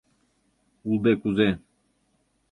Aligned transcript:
Улде 0.87 1.13
кузе... 1.21 1.49